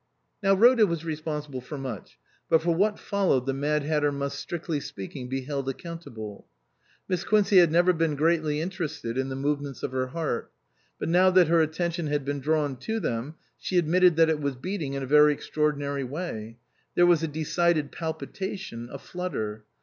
Now 0.41 0.55
Rhoda 0.55 0.87
was 0.87 1.05
responsible 1.05 1.61
for 1.61 1.77
much, 1.77 2.17
but 2.49 2.63
for 2.63 2.73
what 2.73 2.97
followed 2.97 3.45
the 3.45 3.53
Mad 3.53 3.83
Hatter 3.83 4.11
must, 4.11 4.39
strictly 4.39 4.79
speaking, 4.79 5.29
be 5.29 5.41
held 5.41 5.69
accountable. 5.69 6.47
Miss 7.07 7.23
Quincey 7.23 7.57
had 7.57 7.71
never 7.71 7.93
been 7.93 8.15
greatly 8.15 8.61
inter 8.61 8.85
ested 8.85 9.15
in 9.15 9.29
the 9.29 9.35
movements 9.35 9.83
of 9.83 9.91
her 9.91 10.07
heart; 10.07 10.51
but 10.97 11.07
now 11.07 11.29
that 11.29 11.49
her 11.49 11.61
attention 11.61 12.07
had 12.07 12.25
been 12.25 12.39
drawn 12.39 12.77
to 12.77 12.99
them 12.99 13.35
she 13.59 13.77
admitted 13.77 14.15
that 14.15 14.27
it 14.27 14.41
was 14.41 14.55
beating 14.55 14.95
in 14.95 15.03
a 15.03 15.05
very 15.05 15.33
extra 15.33 15.61
ordinary 15.61 16.03
way; 16.03 16.57
there 16.95 17.05
was 17.05 17.21
a 17.21 17.27
decided 17.27 17.91
palpitation, 17.91 18.89
a 18.91 18.97
flutter. 18.97 19.65